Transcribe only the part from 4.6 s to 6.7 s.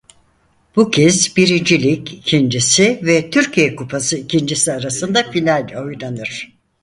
arasında final oynanır.